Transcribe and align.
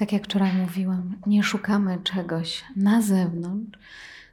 Tak 0.00 0.12
jak 0.12 0.24
wczoraj 0.24 0.52
mówiłam, 0.52 1.16
nie 1.26 1.42
szukamy 1.42 1.98
czegoś 2.04 2.64
na 2.76 3.02
zewnątrz, 3.02 3.78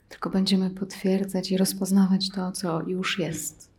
tylko 0.09 0.29
będziemy 0.29 0.69
potwierdzać 0.69 1.51
i 1.51 1.57
rozpoznawać 1.57 2.29
to, 2.29 2.51
co 2.51 2.81
już 2.81 3.19
jest. 3.19 3.69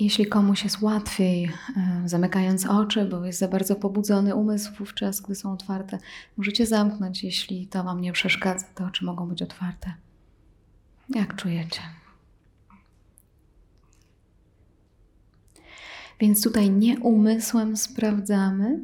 Jeśli 0.00 0.26
komuś 0.26 0.64
jest 0.64 0.82
łatwiej, 0.82 1.44
e, 1.76 2.02
zamykając 2.08 2.66
oczy, 2.66 3.04
bo 3.04 3.24
jest 3.24 3.38
za 3.38 3.48
bardzo 3.48 3.76
pobudzony 3.76 4.34
umysł 4.34 4.74
wówczas, 4.78 5.20
gdy 5.20 5.34
są 5.34 5.52
otwarte, 5.52 5.98
możecie 6.36 6.66
zamknąć, 6.66 7.24
jeśli 7.24 7.66
to 7.66 7.84
Wam 7.84 8.00
nie 8.00 8.12
przeszkadza, 8.12 8.66
to 8.74 8.84
oczy 8.84 9.04
mogą 9.04 9.28
być 9.28 9.42
otwarte. 9.42 9.94
Jak 11.08 11.36
czujecie? 11.36 11.80
Więc 16.20 16.42
tutaj 16.42 16.70
nie 16.70 16.98
umysłem 16.98 17.76
sprawdzamy, 17.76 18.80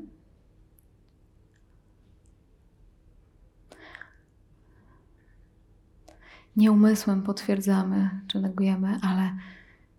nie 6.57 6.73
umysłem 6.73 7.23
potwierdzamy 7.23 8.11
czy 8.27 8.41
negujemy, 8.41 8.99
ale 9.03 9.31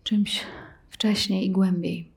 czymś 0.04 0.46
wcześniej 1.02 1.46
i 1.46 1.50
głębiej. 1.50 2.12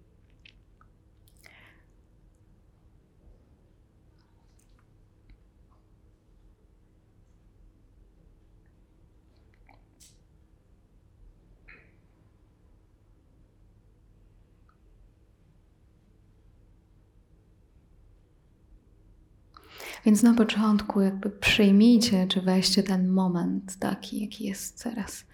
Więc 20.05 20.23
na 20.23 20.33
początku 20.33 21.01
jakby 21.01 21.29
przyjmijcie, 21.29 22.27
czy 22.27 22.41
weźcie 22.41 22.83
ten 22.83 23.07
moment 23.07 23.79
taki, 23.79 24.21
jaki 24.21 24.45
jest 24.45 24.83
teraz. 24.83 25.25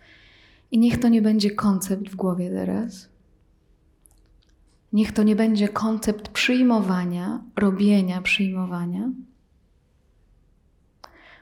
I 0.71 0.79
niech 0.79 0.99
to 0.99 1.09
nie 1.09 1.21
będzie 1.21 1.51
koncept 1.51 2.09
w 2.09 2.15
głowie 2.15 2.49
teraz. 2.49 3.11
Niech 4.93 5.11
to 5.11 5.23
nie 5.23 5.35
będzie 5.35 5.69
koncept 5.69 6.27
przyjmowania, 6.29 7.43
robienia 7.55 8.21
przyjmowania, 8.21 9.09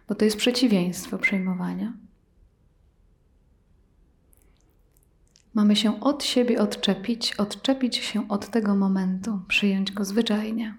bo 0.08 0.16
to 0.16 0.26
jest 0.26 0.38
przeciwieństwo 0.38 1.18
przyjmowania. 1.18 1.94
Mamy 5.54 5.76
się 5.76 6.00
od 6.02 6.24
siebie 6.24 6.62
odczepić, 6.62 7.36
odczepić 7.36 7.96
się 7.96 8.28
od 8.28 8.50
tego 8.50 8.76
momentu, 8.76 9.40
przyjąć 9.48 9.92
go 9.92 10.06
zwyczajnie. 10.06 10.76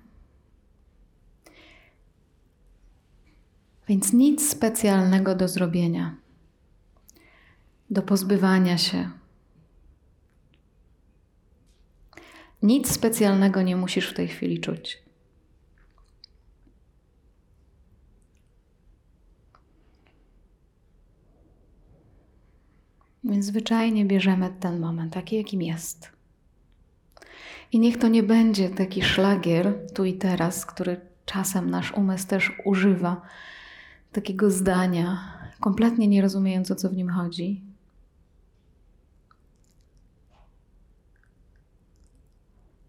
Więc 3.89 4.13
nic 4.13 4.51
specjalnego 4.51 5.35
do 5.35 5.49
zrobienia 5.49 6.17
do 7.91 8.03
pozbywania 8.03 8.79
się. 8.79 9.11
Nic 12.63 12.93
specjalnego 12.93 13.63
nie 13.63 13.77
musisz 13.77 14.11
w 14.11 14.15
tej 14.15 14.29
chwili 14.29 14.61
czuć. 14.61 15.03
Więc 23.25 23.45
zwyczajnie 23.45 24.05
bierzemy 24.05 24.51
ten 24.61 24.81
moment, 24.81 25.13
taki 25.13 25.37
jakim 25.37 25.63
jest. 25.63 26.13
I 27.73 27.81
niech 27.81 27.99
to 27.99 28.09
nie 28.09 28.23
będzie 28.23 28.71
taki 28.71 29.03
szlagier 29.03 29.87
tu 29.95 30.05
i 30.05 30.15
teraz, 30.15 30.67
który 30.67 31.01
czasem 31.25 31.71
nasz 31.71 31.93
umysł 31.93 32.29
też 32.29 32.53
używa 32.65 33.23
takiego 34.13 34.51
zdania, 34.51 35.19
kompletnie 35.61 36.09
nie 36.09 36.23
rozumiejąc 36.23 36.71
o 36.71 36.75
co 36.75 36.89
w 36.89 36.97
nim 36.97 37.09
chodzi, 37.09 37.70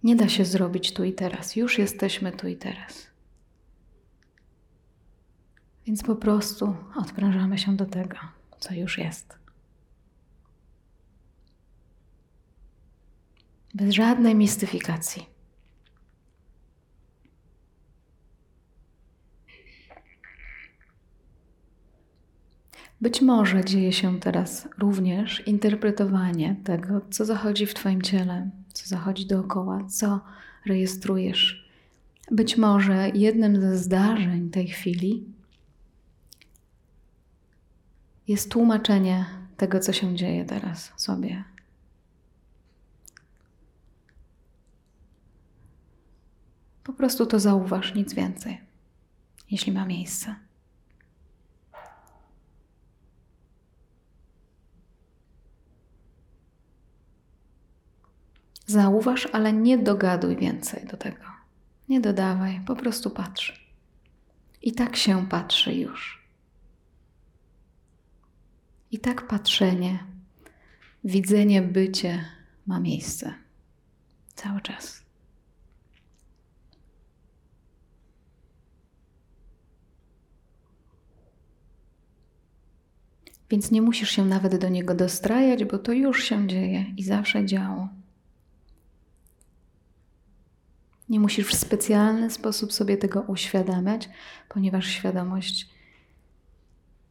Nie 0.04 0.16
da 0.16 0.30
się 0.30 0.46
zrobić 0.46 0.94
tu 0.94 1.04
i 1.04 1.14
teraz. 1.14 1.56
Już 1.56 1.78
jesteśmy 1.78 2.32
tu 2.32 2.48
i 2.48 2.56
teraz. 2.56 3.08
Więc 5.88 6.04
po 6.04 6.16
prostu 6.16 6.76
odprężamy 6.96 7.58
się 7.58 7.76
do 7.76 7.86
tego, 7.86 8.18
co 8.60 8.74
już 8.74 8.98
jest. 8.98 9.40
Bez 13.74 13.94
żadnej 13.94 14.36
mistyfikacji. 14.36 15.26
Być 23.02 23.22
może 23.22 23.66
dzieje 23.66 23.94
się 23.94 24.20
teraz 24.20 24.68
również 24.78 25.48
interpretowanie 25.48 26.56
tego, 26.64 27.02
co 27.12 27.26
zachodzi 27.26 27.66
w 27.66 27.74
Twoim 27.74 28.02
ciele, 28.02 28.50
co 28.72 28.88
zachodzi 28.88 29.26
dookoła, 29.26 29.84
co 29.90 30.20
rejestrujesz. 30.66 31.72
Być 32.32 32.58
może 32.58 33.10
jednym 33.10 33.62
ze 33.62 33.78
zdarzeń 33.78 34.50
tej 34.50 34.68
chwili 34.68 35.26
jest 38.28 38.52
tłumaczenie 38.52 39.26
tego, 39.58 39.80
co 39.80 39.94
się 39.94 40.16
dzieje 40.16 40.46
teraz 40.46 40.92
sobie. 40.98 41.44
Po 46.84 46.94
prostu 46.94 47.26
to 47.26 47.40
zauważ, 47.40 47.96
nic 47.96 48.14
więcej, 48.14 48.62
jeśli 49.52 49.72
ma 49.72 49.86
miejsce. 49.86 50.36
Zauważ, 58.72 59.28
ale 59.32 59.54
nie 59.54 59.78
dogaduj 59.78 60.36
więcej 60.36 60.86
do 60.88 60.98
tego. 60.98 61.24
Nie 61.90 62.02
dodawaj, 62.02 62.62
po 62.68 62.76
prostu 62.76 63.10
patrz. 63.10 63.68
I 64.62 64.72
tak 64.72 64.96
się 64.96 65.28
patrzy 65.28 65.74
już. 65.74 66.28
I 68.92 69.00
tak 69.00 69.28
patrzenie, 69.28 70.00
widzenie, 71.04 71.62
bycie 71.62 72.26
ma 72.68 72.80
miejsce 72.80 73.34
cały 74.36 74.62
czas. 74.62 75.02
Więc 83.50 83.72
nie 83.72 83.82
musisz 83.82 84.10
się 84.10 84.26
nawet 84.26 84.56
do 84.56 84.70
niego 84.70 84.96
dostrajać, 84.96 85.66
bo 85.66 85.78
to 85.78 85.92
już 85.92 86.24
się 86.24 86.48
dzieje 86.48 86.86
i 86.98 87.04
zawsze 87.04 87.46
działo. 87.46 88.01
Nie 91.12 91.20
musisz 91.20 91.48
w 91.48 91.56
specjalny 91.56 92.30
sposób 92.30 92.74
sobie 92.74 92.98
tego 92.98 93.22
uświadamiać, 93.22 94.10
ponieważ 94.50 94.88
świadomość 94.88 95.70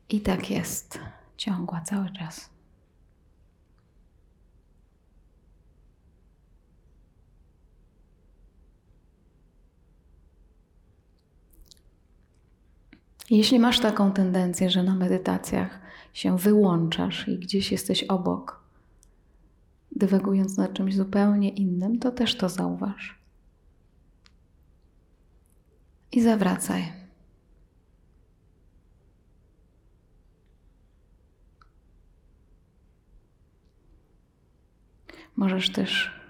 i 0.09 0.21
tak 0.21 0.51
jest 0.51 0.99
ciągła 1.37 1.81
cały 1.81 2.11
czas. 2.11 2.51
Jeśli 13.31 13.59
masz 13.59 13.81
taką 13.81 14.13
tendencję, 14.13 14.71
że 14.71 14.83
na 14.83 14.95
medytacjach 14.95 15.81
się 16.13 16.39
wyłączasz 16.39 17.29
i 17.29 17.39
gdzieś 17.39 17.73
jesteś 17.73 18.05
obok, 18.05 18.61
dywagując 19.93 20.57
nad 20.57 20.73
czymś 20.73 20.97
zupełnie 20.97 21.49
innym, 21.49 21.99
to 21.99 22.11
też 22.11 22.37
to 22.37 22.49
zauważ. 22.49 23.20
I 26.13 26.23
zawracaj. 26.23 26.93
Możesz 35.37 35.71
też 35.71 36.21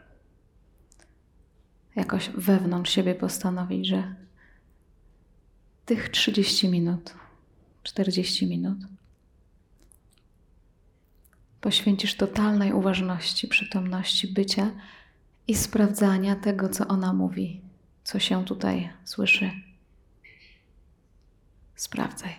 jakoś 1.96 2.28
wewnątrz 2.28 2.92
siebie 2.92 3.14
postanowić, 3.14 3.86
że 3.86 4.14
tych 5.86 6.08
30 6.08 6.68
minut, 6.68 7.14
40 7.82 8.46
minut 8.46 8.78
poświęcisz 11.60 12.14
totalnej 12.14 12.72
uważności, 12.72 13.48
przytomności 13.48 14.28
bycia 14.28 14.70
i 15.48 15.54
sprawdzania 15.54 16.36
tego, 16.36 16.68
co 16.68 16.88
ona 16.88 17.12
mówi, 17.12 17.60
co 18.04 18.18
się 18.18 18.44
tutaj 18.44 18.90
słyszy. 19.04 19.69
Sprawdzaj. 21.80 22.34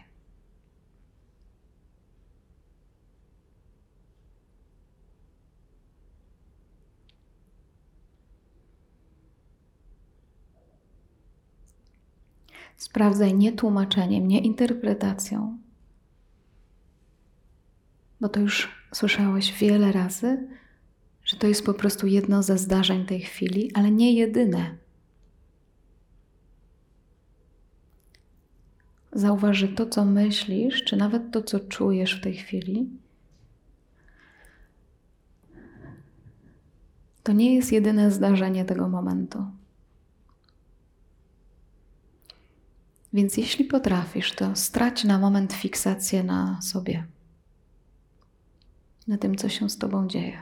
Sprawdzaj 12.77 13.33
nie 13.33 13.51
tłumaczeniem, 13.51 14.27
nie 14.27 14.39
interpretacją, 14.39 15.57
bo 18.21 18.29
to 18.29 18.39
już 18.39 18.69
słyszałeś 18.94 19.53
wiele 19.53 19.91
razy, 19.91 20.47
że 21.23 21.37
to 21.37 21.47
jest 21.47 21.65
po 21.65 21.73
prostu 21.73 22.07
jedno 22.07 22.44
ze 22.44 22.57
zdarzeń 22.57 23.05
tej 23.05 23.21
chwili, 23.21 23.71
ale 23.73 23.91
nie 23.91 24.13
jedyne. 24.13 24.81
Zauważ, 29.13 29.57
że 29.57 29.67
to, 29.67 29.85
co 29.85 30.05
myślisz, 30.05 30.83
czy 30.83 30.97
nawet 30.97 31.31
to, 31.31 31.41
co 31.41 31.59
czujesz 31.59 32.13
w 32.19 32.23
tej 32.23 32.33
chwili, 32.33 32.89
to 37.23 37.31
nie 37.31 37.55
jest 37.55 37.71
jedyne 37.71 38.11
zdarzenie 38.11 38.65
tego 38.65 38.89
momentu. 38.89 39.45
Więc 43.13 43.37
jeśli 43.37 43.65
potrafisz, 43.65 44.31
to 44.35 44.55
strać 44.55 45.03
na 45.03 45.19
moment 45.19 45.53
fiksację 45.53 46.23
na 46.23 46.61
sobie, 46.61 47.03
na 49.07 49.17
tym, 49.17 49.35
co 49.35 49.49
się 49.49 49.69
z 49.69 49.77
Tobą 49.77 50.07
dzieje, 50.07 50.37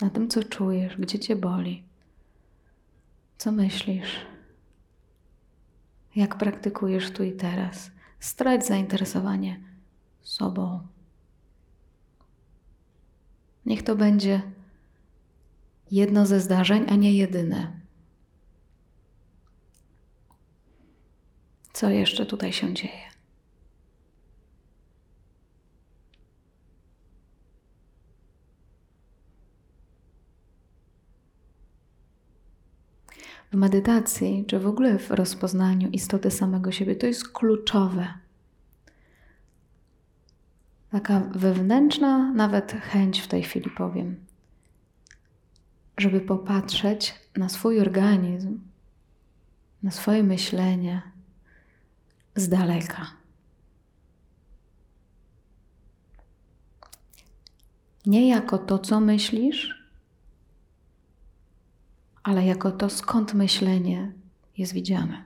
na 0.00 0.10
tym, 0.10 0.28
co 0.28 0.44
czujesz, 0.44 0.96
gdzie 0.96 1.18
Cię 1.18 1.36
boli, 1.36 1.82
co 3.38 3.52
myślisz, 3.52 4.26
jak 6.16 6.38
praktykujesz 6.38 7.10
tu 7.10 7.24
i 7.24 7.32
teraz. 7.32 7.90
Strać 8.20 8.66
zainteresowanie 8.66 9.60
sobą. 10.22 10.86
Niech 13.66 13.82
to 13.82 13.96
będzie 13.96 14.42
jedno 15.90 16.26
ze 16.26 16.40
zdarzeń, 16.40 16.86
a 16.88 16.94
nie 16.94 17.12
jedyne. 17.12 17.80
Co 21.72 21.90
jeszcze 21.90 22.26
tutaj 22.26 22.52
się 22.52 22.74
dzieje? 22.74 23.06
W 33.50 33.54
medytacji, 33.66 34.44
czy 34.46 34.58
w 34.58 34.66
ogóle 34.66 34.98
w 34.98 35.10
rozpoznaniu 35.10 35.88
istoty 35.88 36.30
samego 36.30 36.72
siebie, 36.72 36.96
to 36.96 37.06
jest 37.06 37.28
kluczowe. 37.28 38.14
Taka 40.90 41.20
wewnętrzna 41.20 42.32
nawet 42.32 42.72
chęć 42.72 43.20
w 43.20 43.28
tej 43.28 43.42
chwili 43.42 43.70
powiem, 43.70 44.16
żeby 45.98 46.20
popatrzeć 46.20 47.14
na 47.36 47.48
swój 47.48 47.80
organizm, 47.80 48.60
na 49.82 49.90
swoje 49.90 50.22
myślenie, 50.22 51.02
z 52.36 52.48
daleka. 52.48 53.06
Nie 58.06 58.28
jako 58.28 58.58
to, 58.58 58.78
co 58.78 59.00
myślisz, 59.00 59.85
ale 62.26 62.46
jako 62.46 62.70
to, 62.72 62.90
skąd 62.90 63.34
myślenie 63.34 64.12
jest 64.58 64.72
widziane. 64.72 65.24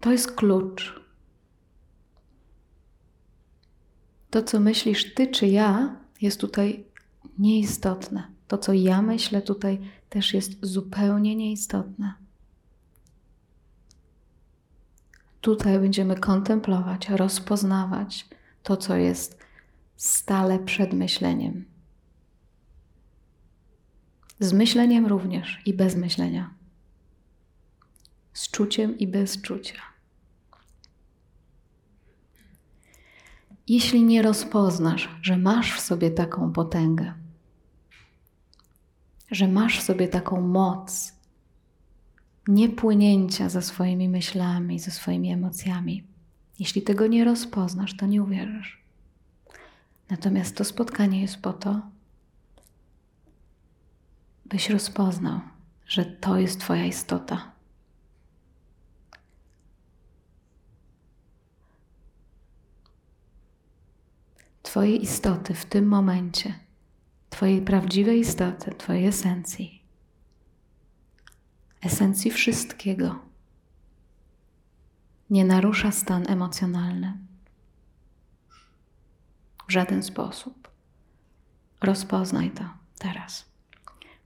To 0.00 0.12
jest 0.12 0.32
klucz. 0.32 1.00
To, 4.30 4.42
co 4.42 4.60
myślisz 4.60 5.14
ty 5.14 5.26
czy 5.26 5.46
ja, 5.46 5.96
jest 6.20 6.40
tutaj 6.40 6.84
nieistotne. 7.38 8.28
To, 8.48 8.58
co 8.58 8.72
ja 8.72 9.02
myślę 9.02 9.42
tutaj, 9.42 9.78
też 10.08 10.34
jest 10.34 10.66
zupełnie 10.66 11.36
nieistotne. 11.36 12.14
Tutaj 15.40 15.78
będziemy 15.78 16.16
kontemplować, 16.16 17.08
rozpoznawać 17.08 18.28
to, 18.62 18.76
co 18.76 18.96
jest 18.96 19.38
stale 19.96 20.58
przed 20.58 20.92
myśleniem. 20.92 21.75
Z 24.40 24.52
myśleniem 24.52 25.06
również 25.06 25.62
i 25.66 25.74
bez 25.74 25.96
myślenia. 25.96 26.50
Z 28.32 28.50
czuciem 28.50 28.98
i 28.98 29.06
bez 29.06 29.42
czucia. 29.42 29.82
Jeśli 33.68 34.04
nie 34.04 34.22
rozpoznasz, 34.22 35.08
że 35.22 35.38
masz 35.38 35.72
w 35.72 35.80
sobie 35.80 36.10
taką 36.10 36.52
potęgę, 36.52 37.14
że 39.30 39.48
masz 39.48 39.78
w 39.78 39.82
sobie 39.82 40.08
taką 40.08 40.40
moc, 40.40 41.12
niepłynięcia 42.48 43.48
za 43.48 43.62
swoimi 43.62 44.08
myślami, 44.08 44.78
ze 44.78 44.90
swoimi 44.90 45.32
emocjami. 45.32 46.04
Jeśli 46.58 46.82
tego 46.82 47.06
nie 47.06 47.24
rozpoznasz, 47.24 47.96
to 47.96 48.06
nie 48.06 48.22
uwierzysz. 48.22 48.82
Natomiast 50.10 50.56
to 50.56 50.64
spotkanie 50.64 51.22
jest 51.22 51.36
po 51.36 51.52
to, 51.52 51.80
byś 54.48 54.70
rozpoznał, 54.70 55.40
że 55.86 56.04
to 56.04 56.38
jest 56.38 56.60
Twoja 56.60 56.84
istota. 56.84 57.52
Twojej 64.62 65.02
istoty 65.02 65.54
w 65.54 65.64
tym 65.64 65.88
momencie, 65.88 66.54
Twojej 67.30 67.62
prawdziwej 67.62 68.20
istoty, 68.20 68.70
Twojej 68.70 69.06
esencji 69.06 69.76
esencji 71.86 72.30
wszystkiego. 72.30 73.18
Nie 75.30 75.44
narusza 75.44 75.90
stan 75.92 76.30
emocjonalny. 76.30 77.18
W 79.68 79.72
żaden 79.72 80.02
sposób. 80.02 80.68
Rozpoznaj 81.80 82.50
to 82.50 82.64
teraz. 82.98 83.44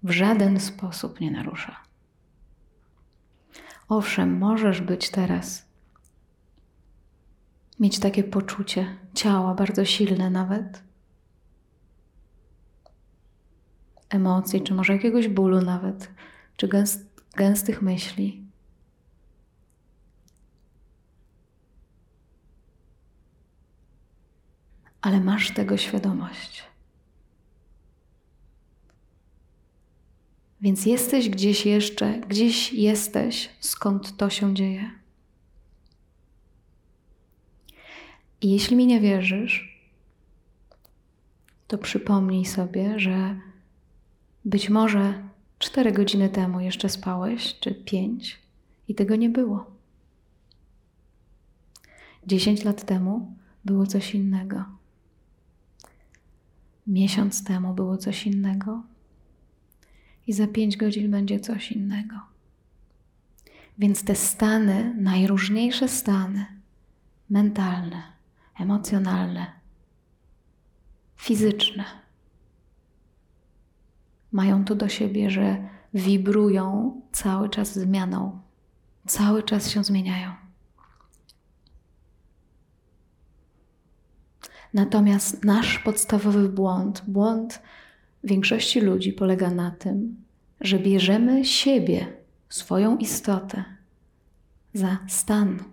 W 0.02 0.10
żaden 0.10 0.60
sposób 0.60 1.20
nie 1.20 1.30
narusza. 1.30 1.76
Owszem, 3.88 4.38
możesz 4.38 4.80
być 4.80 5.10
teraz, 5.10 5.68
mieć 7.80 7.98
takie 7.98 8.24
poczucie 8.24 8.96
ciała, 9.14 9.54
bardzo 9.54 9.84
silne 9.84 10.30
nawet, 10.30 10.82
emocji, 14.08 14.62
czy 14.62 14.74
może 14.74 14.92
jakiegoś 14.92 15.28
bólu 15.28 15.62
nawet, 15.62 16.10
czy 16.56 16.68
gęst 16.68 17.10
gęstych 17.36 17.82
myśli. 17.82 18.46
Ale 25.00 25.20
masz 25.20 25.54
tego 25.54 25.76
świadomość. 25.76 26.69
Więc 30.60 30.86
jesteś 30.86 31.28
gdzieś 31.28 31.66
jeszcze, 31.66 32.20
gdzieś 32.28 32.72
jesteś, 32.72 33.50
skąd 33.60 34.16
to 34.16 34.30
się 34.30 34.54
dzieje. 34.54 34.90
I 38.40 38.50
jeśli 38.50 38.76
mi 38.76 38.86
nie 38.86 39.00
wierzysz, 39.00 39.80
to 41.68 41.78
przypomnij 41.78 42.44
sobie, 42.44 42.98
że 42.98 43.40
być 44.44 44.70
może 44.70 45.30
Cztery 45.60 45.92
godziny 45.92 46.28
temu 46.28 46.60
jeszcze 46.60 46.88
spałeś, 46.88 47.58
czy 47.60 47.74
pięć, 47.74 48.38
i 48.88 48.94
tego 48.94 49.16
nie 49.16 49.30
było. 49.30 49.66
Dziesięć 52.26 52.64
lat 52.64 52.84
temu 52.84 53.34
było 53.64 53.86
coś 53.86 54.14
innego. 54.14 54.64
Miesiąc 56.86 57.44
temu 57.44 57.74
było 57.74 57.96
coś 57.96 58.26
innego. 58.26 58.82
I 60.30 60.32
za 60.32 60.46
pięć 60.46 60.76
godzin 60.76 61.10
będzie 61.10 61.40
coś 61.40 61.72
innego. 61.72 62.16
Więc 63.78 64.04
te 64.04 64.14
stany, 64.14 64.94
najróżniejsze 64.98 65.88
stany, 65.88 66.46
mentalne, 67.30 68.02
emocjonalne, 68.58 69.46
fizyczne, 71.16 71.84
mają 74.32 74.64
to 74.64 74.74
do 74.74 74.88
siebie, 74.88 75.30
że 75.30 75.68
wibrują 75.94 77.00
cały 77.12 77.48
czas 77.48 77.78
zmianą, 77.78 78.40
cały 79.06 79.42
czas 79.42 79.70
się 79.70 79.84
zmieniają. 79.84 80.34
Natomiast 84.74 85.44
nasz 85.44 85.78
podstawowy 85.78 86.48
błąd, 86.48 87.02
błąd 87.06 87.62
większości 88.24 88.80
ludzi 88.80 89.12
polega 89.12 89.50
na 89.50 89.70
tym, 89.70 90.24
że 90.60 90.78
bierzemy 90.78 91.44
siebie, 91.44 92.06
swoją 92.48 92.96
istotę 92.96 93.64
za 94.74 94.98
stan, 95.08 95.64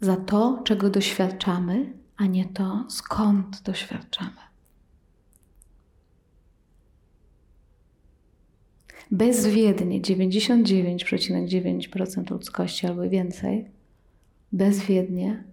za 0.00 0.16
to, 0.16 0.62
czego 0.64 0.90
doświadczamy, 0.90 1.92
a 2.16 2.26
nie 2.26 2.44
to, 2.44 2.84
skąd 2.88 3.62
doświadczamy. 3.62 4.46
Bezwiednie 9.10 10.00
99,9% 10.00 12.30
ludzkości 12.30 12.86
albo 12.86 13.08
więcej, 13.08 13.70
bezwiednie 14.52 15.44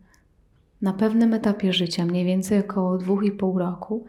na 0.84 0.94
pewnym 0.94 1.34
etapie 1.34 1.74
życia, 1.74 2.06
mniej 2.06 2.25
więcej 2.25 2.60
około 2.60 2.98
2,5 2.98 3.58
roku, 3.58 4.06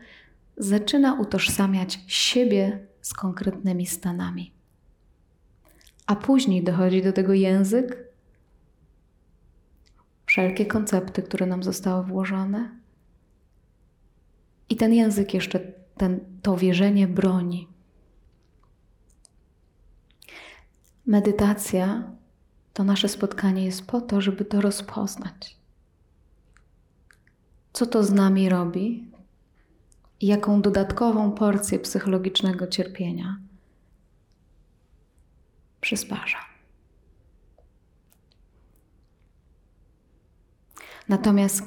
zaczyna 0.56 1.14
utożsamiać 1.20 2.00
siebie 2.06 2.86
z 3.00 3.14
konkretnymi 3.14 3.86
stanami. 3.86 4.52
A 6.06 6.16
później 6.16 6.64
dochodzi 6.64 7.02
do 7.02 7.12
tego 7.12 7.32
język, 7.32 8.08
wszelkie 10.26 10.66
koncepty, 10.66 11.22
które 11.22 11.46
nam 11.46 11.62
zostały 11.62 12.04
włożone. 12.04 12.70
I 14.68 14.76
ten 14.76 14.94
język 14.94 15.34
jeszcze 15.34 15.60
ten, 15.96 16.20
to 16.42 16.56
wierzenie 16.56 17.08
broni. 17.08 17.68
Medytacja 21.06 22.10
to 22.72 22.84
nasze 22.84 23.08
spotkanie 23.08 23.64
jest 23.64 23.86
po 23.86 24.00
to, 24.00 24.20
żeby 24.20 24.44
to 24.44 24.60
rozpoznać. 24.60 25.63
Co 27.74 27.86
to 27.86 28.04
z 28.04 28.12
nami 28.12 28.48
robi 28.48 29.04
i 30.20 30.26
jaką 30.26 30.62
dodatkową 30.62 31.32
porcję 31.32 31.78
psychologicznego 31.78 32.66
cierpienia 32.66 33.38
przysparza. 35.80 36.38
Natomiast 41.08 41.62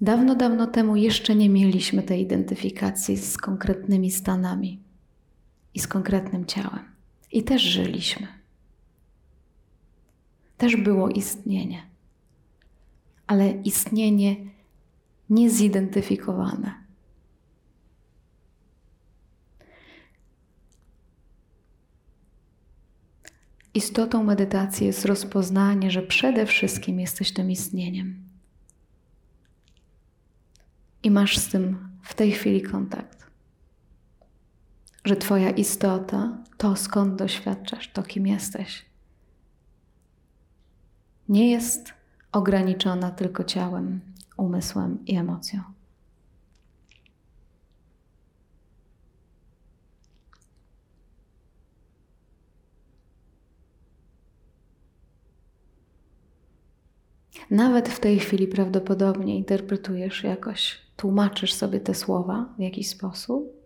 dawno, 0.00 0.34
dawno 0.34 0.66
temu 0.66 0.96
jeszcze 0.96 1.34
nie 1.34 1.48
mieliśmy 1.48 2.02
tej 2.02 2.20
identyfikacji 2.20 3.16
z 3.16 3.36
konkretnymi 3.36 4.10
stanami 4.10 4.82
i 5.74 5.80
z 5.80 5.86
konkretnym 5.86 6.46
ciałem. 6.46 6.84
I 7.32 7.42
też 7.42 7.62
żyliśmy. 7.62 8.26
Też 10.58 10.76
było 10.76 11.08
istnienie, 11.08 11.91
ale 13.32 13.50
istnienie 13.50 14.36
niezidentyfikowane. 15.30 16.74
Istotą 23.74 24.24
medytacji 24.24 24.86
jest 24.86 25.04
rozpoznanie, 25.04 25.90
że 25.90 26.02
przede 26.02 26.46
wszystkim 26.46 27.00
jesteś 27.00 27.32
tym 27.32 27.50
istnieniem. 27.50 28.22
I 31.02 31.10
masz 31.10 31.38
z 31.38 31.48
tym 31.48 31.88
w 32.02 32.14
tej 32.14 32.32
chwili 32.32 32.62
kontakt. 32.62 33.26
Że 35.04 35.16
Twoja 35.16 35.50
istota, 35.50 36.38
to 36.56 36.76
skąd 36.76 37.16
doświadczasz, 37.16 37.92
to 37.92 38.02
kim 38.02 38.26
jesteś, 38.26 38.84
nie 41.28 41.50
jest 41.50 42.01
ograniczona 42.32 43.10
tylko 43.10 43.44
ciałem, 43.44 44.00
umysłem 44.36 45.06
i 45.06 45.16
emocją. 45.16 45.62
Nawet 57.50 57.88
w 57.88 58.00
tej 58.00 58.18
chwili 58.18 58.48
prawdopodobnie 58.48 59.36
interpretujesz 59.36 60.24
jakoś, 60.24 60.78
tłumaczysz 60.96 61.54
sobie 61.54 61.80
te 61.80 61.94
słowa 61.94 62.54
w 62.58 62.60
jakiś 62.60 62.88
sposób, 62.88 63.62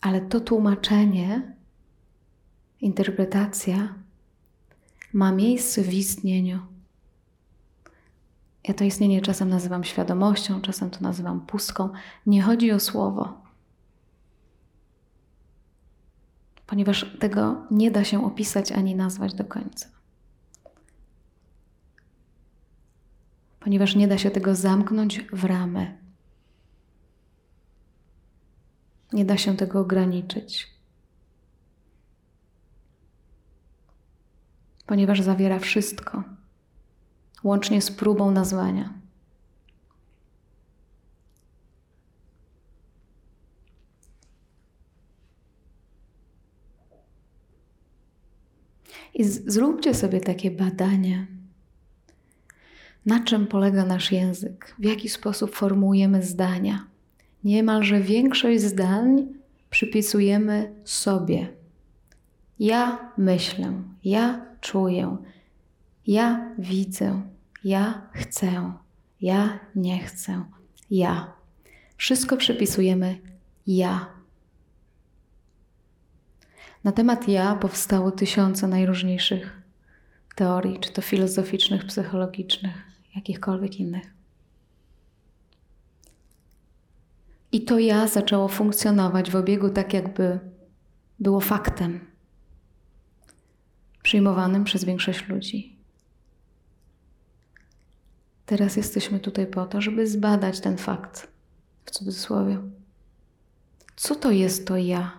ale 0.00 0.20
to 0.20 0.40
tłumaczenie, 0.40 1.56
interpretacja 2.80 4.03
ma 5.14 5.32
miejsce 5.32 5.82
w 5.82 5.94
istnieniu. 5.94 6.58
Ja 8.68 8.74
to 8.74 8.84
istnienie 8.84 9.22
czasem 9.22 9.48
nazywam 9.48 9.84
świadomością, 9.84 10.60
czasem 10.60 10.90
to 10.90 11.00
nazywam 11.00 11.40
pustką. 11.40 11.88
Nie 12.26 12.42
chodzi 12.42 12.72
o 12.72 12.80
słowo, 12.80 13.42
ponieważ 16.66 17.16
tego 17.18 17.66
nie 17.70 17.90
da 17.90 18.04
się 18.04 18.26
opisać 18.26 18.72
ani 18.72 18.94
nazwać 18.94 19.34
do 19.34 19.44
końca. 19.44 19.94
ponieważ 23.64 23.96
nie 23.96 24.08
da 24.08 24.18
się 24.18 24.30
tego 24.30 24.54
zamknąć 24.54 25.20
w 25.32 25.44
ramy. 25.44 25.98
Nie 29.12 29.24
da 29.24 29.36
się 29.36 29.56
tego 29.56 29.80
ograniczyć, 29.80 30.73
ponieważ 34.86 35.20
zawiera 35.20 35.58
wszystko, 35.58 36.22
łącznie 37.44 37.82
z 37.82 37.90
próbą 37.90 38.30
nazwania. 38.30 38.92
I 49.14 49.24
zróbcie 49.24 49.94
sobie 49.94 50.20
takie 50.20 50.50
badanie 50.50 51.26
na 53.06 53.24
czym 53.24 53.46
polega 53.46 53.84
nasz 53.84 54.12
język, 54.12 54.74
w 54.78 54.84
jaki 54.84 55.08
sposób 55.08 55.54
formułujemy 55.54 56.22
zdania. 56.22 56.86
Niemalże 57.44 58.00
większość 58.00 58.62
zdań 58.62 59.26
przypisujemy 59.70 60.74
sobie. 60.84 61.48
Ja 62.58 63.12
myślę, 63.18 63.82
ja 64.04 64.46
czuję, 64.60 65.16
ja 66.06 66.54
widzę, 66.58 67.22
ja 67.64 68.08
chcę, 68.12 68.72
ja 69.20 69.58
nie 69.74 69.98
chcę, 69.98 70.44
ja. 70.90 71.32
Wszystko 71.96 72.36
przypisujemy 72.36 73.18
ja. 73.66 74.06
Na 76.84 76.92
temat 76.92 77.28
ja 77.28 77.54
powstało 77.54 78.10
tysiące 78.10 78.68
najróżniejszych 78.68 79.62
teorii, 80.34 80.80
czy 80.80 80.92
to 80.92 81.02
filozoficznych, 81.02 81.84
psychologicznych 81.86 82.74
jakichkolwiek 83.16 83.80
innych. 83.80 84.14
I 87.52 87.64
to 87.64 87.78
ja 87.78 88.08
zaczęło 88.08 88.48
funkcjonować 88.48 89.30
w 89.30 89.36
obiegu 89.36 89.70
tak, 89.70 89.94
jakby 89.94 90.38
było 91.20 91.40
faktem, 91.40 92.13
przyjmowanym 94.14 94.64
przez 94.64 94.84
większość 94.84 95.28
ludzi. 95.28 95.76
Teraz 98.46 98.76
jesteśmy 98.76 99.20
tutaj 99.20 99.46
po 99.46 99.66
to, 99.66 99.80
żeby 99.80 100.06
zbadać 100.06 100.60
ten 100.60 100.76
fakt, 100.76 101.28
w 101.84 101.90
cudzysłowie. 101.90 102.58
Co 103.96 104.14
to 104.14 104.30
jest 104.30 104.66
to 104.66 104.76
ja? 104.76 105.12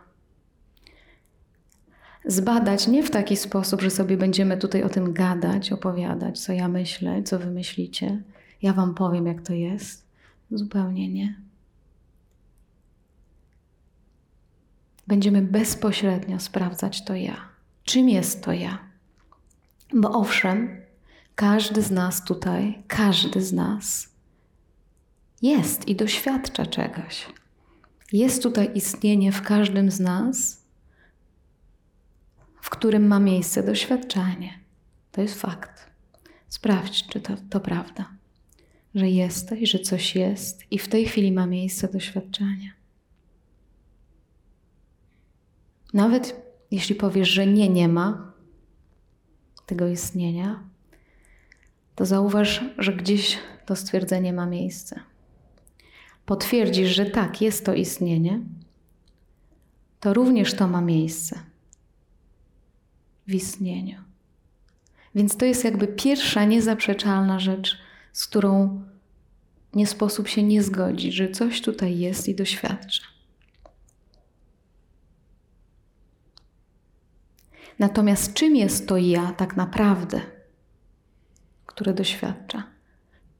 zbadać 2.25 2.87
nie 2.87 3.03
w 3.03 3.11
taki 3.11 3.37
sposób, 3.37 3.81
że 3.81 3.89
sobie 3.89 4.17
będziemy 4.17 4.57
tutaj 4.57 4.83
o 4.83 4.89
tym 4.89 5.13
gadać, 5.13 5.71
opowiadać, 5.71 6.39
co 6.39 6.53
ja 6.53 6.67
myślę, 6.67 7.23
co 7.23 7.39
wy 7.39 7.51
myślicie. 7.51 8.23
Ja 8.61 8.73
wam 8.73 8.95
powiem, 8.95 9.25
jak 9.25 9.41
to 9.41 9.53
jest. 9.53 10.05
Zupełnie 10.51 11.09
nie. 11.09 11.41
Będziemy 15.07 15.41
bezpośrednio 15.41 16.39
sprawdzać 16.39 17.05
to 17.05 17.15
ja. 17.15 17.35
Czym 17.83 18.09
jest 18.09 18.43
to 18.43 18.53
ja? 18.53 18.84
Bo 19.93 20.11
owszem, 20.11 20.81
każdy 21.35 21.81
z 21.81 21.91
nas 21.91 22.23
tutaj, 22.23 22.83
każdy 22.87 23.41
z 23.41 23.53
nas 23.53 24.09
jest 25.41 25.87
i 25.87 25.95
doświadcza 25.95 26.65
czegoś. 26.65 27.27
Jest 28.11 28.43
tutaj 28.43 28.71
istnienie 28.75 29.31
w 29.31 29.41
każdym 29.41 29.91
z 29.91 29.99
nas, 29.99 30.65
w 32.61 32.69
którym 32.69 33.07
ma 33.07 33.19
miejsce 33.19 33.63
doświadczenie. 33.63 34.59
To 35.11 35.21
jest 35.21 35.41
fakt. 35.41 35.89
Sprawdź, 36.49 37.07
czy 37.07 37.21
to, 37.21 37.33
to 37.49 37.59
prawda, 37.59 38.09
że 38.95 39.09
jesteś, 39.09 39.69
że 39.69 39.79
coś 39.79 40.15
jest 40.15 40.63
i 40.71 40.79
w 40.79 40.87
tej 40.87 41.05
chwili 41.05 41.31
ma 41.31 41.45
miejsce 41.45 41.87
doświadczenie. 41.87 42.73
Nawet 45.93 46.41
jeśli 46.71 46.95
powiesz, 46.95 47.29
że 47.29 47.47
nie, 47.47 47.69
nie 47.69 47.87
ma 47.87 48.34
tego 49.65 49.87
istnienia, 49.87 50.63
to 51.95 52.05
zauważ, 52.05 52.65
że 52.77 52.93
gdzieś 52.93 53.37
to 53.65 53.75
stwierdzenie 53.75 54.33
ma 54.33 54.45
miejsce. 54.45 54.99
Potwierdzisz, 56.25 56.89
że 56.89 57.05
tak, 57.05 57.41
jest 57.41 57.65
to 57.65 57.73
istnienie, 57.73 58.39
to 59.99 60.13
również 60.13 60.53
to 60.53 60.67
ma 60.67 60.81
miejsce 60.81 61.39
w 63.27 63.33
istnieniu. 63.33 63.97
Więc 65.15 65.37
to 65.37 65.45
jest 65.45 65.63
jakby 65.63 65.87
pierwsza 65.87 66.45
niezaprzeczalna 66.45 67.39
rzecz, 67.39 67.77
z 68.13 68.27
którą 68.27 68.81
nie 69.73 69.87
sposób 69.87 70.27
się 70.27 70.43
nie 70.43 70.63
zgodzić, 70.63 71.13
że 71.13 71.29
coś 71.29 71.61
tutaj 71.61 71.99
jest 71.99 72.27
i 72.27 72.35
doświadcza. 72.35 73.14
Natomiast 77.79 78.33
czym 78.33 78.55
jest 78.55 78.87
to 78.87 78.97
ja 78.97 79.31
tak 79.31 79.55
naprawdę, 79.55 80.21
które 81.65 81.93
doświadcza? 81.93 82.63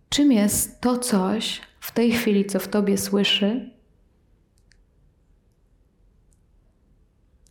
Czym 0.09 0.31
jest 0.31 0.81
to 0.81 0.97
coś 0.97 1.61
w 1.79 1.91
tej 1.91 2.11
chwili, 2.11 2.45
co 2.45 2.59
w 2.59 2.67
tobie 2.67 2.97
słyszy, 2.97 3.71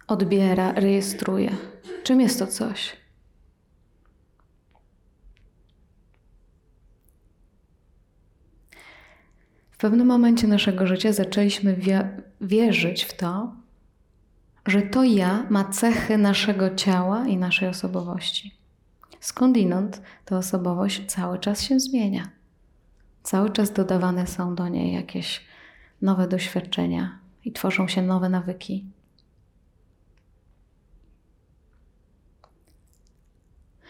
odbiera, 0.06 0.72
rejestruje? 0.72 1.56
Czym 2.02 2.20
jest 2.20 2.38
to 2.38 2.46
coś? 2.46 2.96
W 9.70 9.76
pewnym 9.76 10.06
momencie 10.06 10.46
naszego 10.46 10.86
życia 10.86 11.12
zaczęliśmy 11.12 11.76
wierzyć 12.40 13.04
w 13.04 13.16
to, 13.16 13.63
że 14.66 14.82
to 14.82 15.04
ja 15.04 15.46
ma 15.50 15.64
cechy 15.64 16.18
naszego 16.18 16.74
ciała 16.74 17.26
i 17.26 17.36
naszej 17.36 17.68
osobowości. 17.68 18.54
Skądinąd 19.20 20.02
ta 20.24 20.38
osobowość 20.38 21.06
cały 21.06 21.38
czas 21.38 21.62
się 21.62 21.80
zmienia. 21.80 22.28
Cały 23.22 23.50
czas 23.50 23.72
dodawane 23.72 24.26
są 24.26 24.54
do 24.54 24.68
niej 24.68 24.94
jakieś 24.94 25.44
nowe 26.02 26.28
doświadczenia 26.28 27.18
i 27.44 27.52
tworzą 27.52 27.88
się 27.88 28.02
nowe 28.02 28.28
nawyki. 28.28 28.84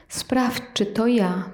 Sprawdź, 0.09 0.63
czy 0.75 0.87
to 0.87 1.07
ja, 1.07 1.51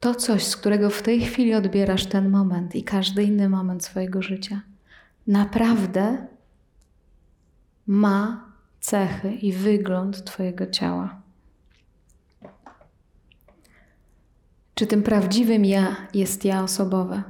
to 0.00 0.14
coś, 0.14 0.44
z 0.44 0.56
którego 0.56 0.90
w 0.90 1.02
tej 1.02 1.20
chwili 1.20 1.54
odbierasz 1.54 2.06
ten 2.06 2.30
moment 2.30 2.74
i 2.74 2.84
każdy 2.84 3.24
inny 3.24 3.48
moment 3.48 3.84
swojego 3.84 4.22
życia, 4.22 4.60
naprawdę 5.26 6.26
ma 7.86 8.52
cechy 8.80 9.32
i 9.32 9.52
wygląd 9.52 10.24
Twojego 10.24 10.66
ciała. 10.66 11.22
Czy 14.74 14.86
tym 14.86 15.02
prawdziwym 15.02 15.64
ja 15.64 15.96
jest 16.14 16.44
ja 16.44 16.62
osobowe? 16.62 17.22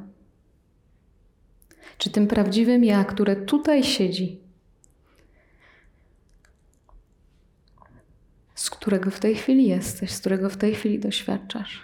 Czy 1.98 2.10
tym 2.10 2.26
prawdziwym 2.26 2.84
ja, 2.84 3.04
które 3.04 3.36
tutaj 3.36 3.84
siedzi, 3.84 4.40
z 8.54 8.70
którego 8.70 9.10
w 9.10 9.20
tej 9.20 9.34
chwili 9.34 9.68
jesteś, 9.68 10.10
z 10.10 10.20
którego 10.20 10.50
w 10.50 10.56
tej 10.56 10.74
chwili 10.74 10.98
doświadczasz, 10.98 11.82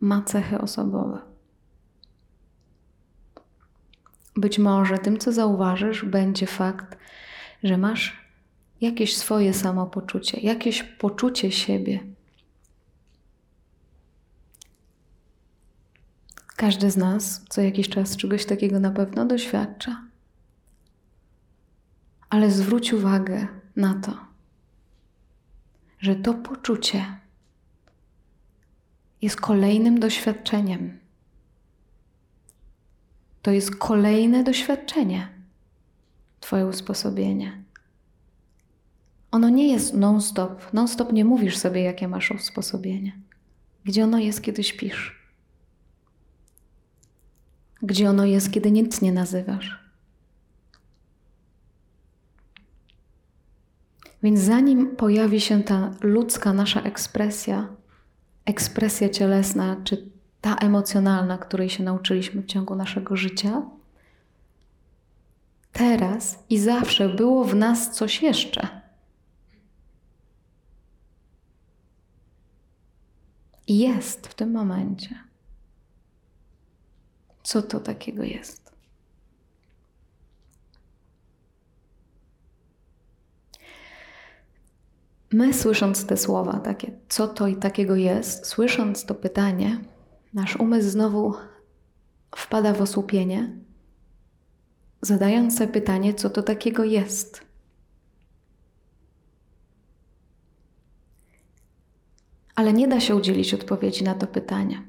ma 0.00 0.22
cechy 0.22 0.58
osobowe? 0.60 1.37
Być 4.38 4.58
może 4.58 4.98
tym, 4.98 5.18
co 5.18 5.32
zauważysz, 5.32 6.04
będzie 6.04 6.46
fakt, 6.46 6.98
że 7.62 7.78
masz 7.78 8.16
jakieś 8.80 9.16
swoje 9.16 9.54
samopoczucie, 9.54 10.40
jakieś 10.40 10.82
poczucie 10.82 11.52
siebie. 11.52 12.00
Każdy 16.56 16.90
z 16.90 16.96
nas 16.96 17.44
co 17.48 17.62
jakiś 17.62 17.88
czas 17.88 18.16
czegoś 18.16 18.46
takiego 18.46 18.80
na 18.80 18.90
pewno 18.90 19.24
doświadcza. 19.24 20.02
Ale 22.30 22.50
zwróć 22.50 22.92
uwagę 22.92 23.46
na 23.76 23.94
to, 23.94 24.18
że 26.00 26.16
to 26.16 26.34
poczucie 26.34 27.04
jest 29.22 29.40
kolejnym 29.40 30.00
doświadczeniem 30.00 30.98
to 33.48 33.52
jest 33.52 33.76
kolejne 33.76 34.44
doświadczenie, 34.44 35.28
Twoje 36.40 36.66
usposobienie. 36.66 37.62
Ono 39.30 39.48
nie 39.48 39.72
jest 39.72 39.94
non-stop. 39.94 40.72
Non-stop 40.72 41.12
nie 41.12 41.24
mówisz 41.24 41.56
sobie, 41.56 41.82
jakie 41.82 42.08
masz 42.08 42.30
usposobienie. 42.30 43.18
Gdzie 43.84 44.04
ono 44.04 44.18
jest, 44.18 44.42
kiedy 44.42 44.64
śpisz? 44.64 45.30
Gdzie 47.82 48.10
ono 48.10 48.24
jest, 48.24 48.52
kiedy 48.52 48.70
nic 48.70 49.00
nie 49.00 49.12
nazywasz? 49.12 49.78
Więc 54.22 54.40
zanim 54.40 54.96
pojawi 54.96 55.40
się 55.40 55.62
ta 55.62 55.94
ludzka 56.00 56.52
nasza 56.52 56.82
ekspresja, 56.82 57.68
ekspresja 58.44 59.08
cielesna, 59.08 59.76
czy 59.84 60.17
ta 60.40 60.54
emocjonalna, 60.54 61.38
której 61.38 61.70
się 61.70 61.82
nauczyliśmy 61.84 62.42
w 62.42 62.46
ciągu 62.46 62.74
naszego 62.74 63.16
życia, 63.16 63.62
teraz 65.72 66.38
i 66.50 66.58
zawsze 66.58 67.08
było 67.08 67.44
w 67.44 67.54
nas 67.54 67.90
coś 67.90 68.22
jeszcze. 68.22 68.80
Jest 73.68 74.26
w 74.26 74.34
tym 74.34 74.52
momencie. 74.52 75.14
Co 77.42 77.62
to 77.62 77.80
takiego 77.80 78.22
jest? 78.22 78.72
My, 85.32 85.54
słysząc 85.54 86.06
te 86.06 86.16
słowa, 86.16 86.60
takie, 86.60 86.90
co 87.08 87.28
to 87.28 87.46
i 87.46 87.56
takiego 87.56 87.96
jest, 87.96 88.46
słysząc 88.46 89.04
to 89.04 89.14
pytanie, 89.14 89.78
nasz 90.34 90.56
umysł 90.56 90.88
znowu 90.88 91.34
wpada 92.36 92.72
w 92.72 92.82
osłupienie, 92.82 93.56
zadając 95.02 95.58
sobie 95.58 95.72
pytanie, 95.72 96.14
co 96.14 96.30
to 96.30 96.42
takiego 96.42 96.84
jest. 96.84 97.48
Ale 102.54 102.72
nie 102.72 102.88
da 102.88 103.00
się 103.00 103.16
udzielić 103.16 103.54
odpowiedzi 103.54 104.04
na 104.04 104.14
to 104.14 104.26
pytanie. 104.26 104.82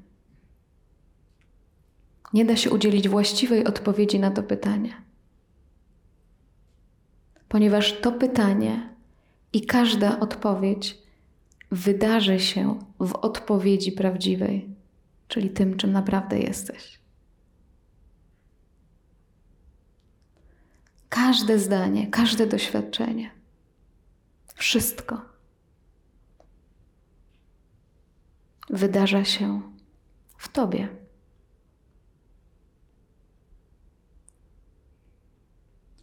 Nie 2.33 2.45
da 2.45 2.55
się 2.55 2.71
udzielić 2.71 3.09
właściwej 3.09 3.65
odpowiedzi 3.65 4.19
na 4.19 4.31
to 4.31 4.43
pytanie. 4.43 4.93
Ponieważ 7.49 8.01
to 8.01 8.11
pytanie 8.11 8.89
i 9.53 9.61
każda 9.65 10.19
odpowiedź 10.19 10.97
wydarzy 11.71 12.39
się 12.39 12.79
w 12.99 13.15
odpowiedzi 13.15 13.91
prawdziwej 13.91 14.78
czyli 15.29 15.49
tym, 15.49 15.77
czym 15.77 15.91
naprawdę 15.91 16.39
jesteś. 16.39 16.99
Każde 21.09 21.59
zdanie, 21.59 22.07
każde 22.07 22.47
doświadczenie, 22.47 23.31
wszystko 24.55 25.21
wydarza 28.69 29.25
się 29.25 29.61
w 30.37 30.47
Tobie. 30.47 30.87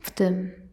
W 0.01 0.11
tym, 0.11 0.66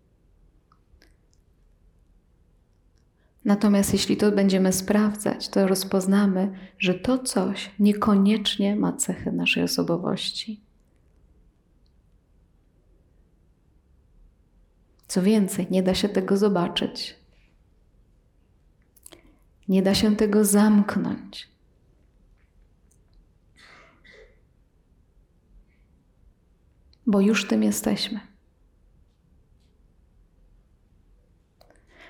Natomiast 3.45 3.93
jeśli 3.93 4.17
to 4.17 4.32
będziemy 4.32 4.73
sprawdzać, 4.73 5.49
to 5.49 5.67
rozpoznamy, 5.67 6.58
że 6.79 6.93
to 6.93 7.19
coś 7.19 7.71
niekoniecznie 7.79 8.75
ma 8.75 8.93
cechy 8.93 9.32
naszej 9.32 9.63
osobowości. 9.63 10.62
Co 15.08 15.21
więcej, 15.21 15.67
nie 15.71 15.84
da 15.84 15.95
się 15.95 16.10
tego 16.10 16.38
zobaczyć. 16.38 17.15
Nie 19.67 19.82
da 19.82 19.95
się 19.95 20.15
tego 20.15 20.45
zamknąć. 20.45 21.47
Bo 27.08 27.21
już 27.21 27.47
tym 27.47 27.63
jesteśmy. 27.63 28.33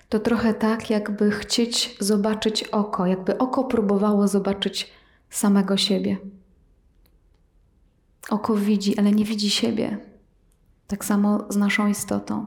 To 0.09 0.19
trochę 0.19 0.53
tak, 0.53 0.89
jakby 0.89 1.31
chcieć 1.31 1.97
zobaczyć 1.99 2.63
oko, 2.63 3.05
jakby 3.05 3.37
oko 3.37 3.63
próbowało 3.63 4.27
zobaczyć 4.27 4.91
samego 5.29 5.77
siebie. 5.77 6.17
Oko 8.29 8.55
widzi, 8.55 8.99
ale 8.99 9.11
nie 9.11 9.25
widzi 9.25 9.49
siebie. 9.49 9.97
Tak 10.87 11.05
samo 11.05 11.51
z 11.51 11.55
naszą 11.55 11.87
istotą. 11.87 12.45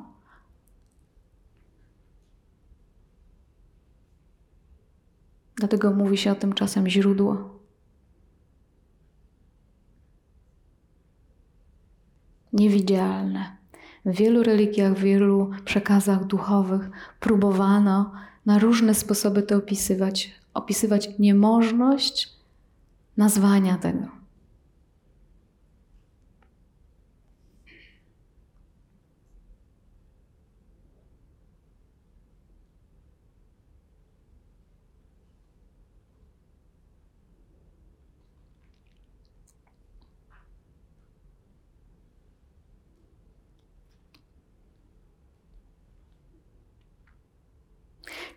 Dlatego 5.57 5.91
mówi 5.91 6.17
się 6.17 6.33
o 6.33 6.35
tym 6.35 6.53
czasem 6.53 6.89
źródło. 6.89 7.61
Niewidzialne. 12.53 13.57
W 14.07 14.17
wielu 14.17 14.43
religiach, 14.43 14.95
w 14.95 15.01
wielu 15.01 15.51
przekazach 15.65 16.25
duchowych 16.25 16.91
próbowano 17.21 18.13
na 18.47 18.59
różne 18.59 18.95
sposoby 18.95 19.43
to 19.43 19.57
opisywać. 19.57 20.31
Opisywać 20.55 21.09
niemożność 21.19 22.33
nazwania 23.17 23.79
tego. 23.79 24.26